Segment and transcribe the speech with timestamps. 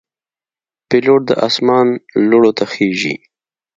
[0.89, 1.87] پیلوټ د آسمان
[2.29, 3.15] لوړو ته خېژي.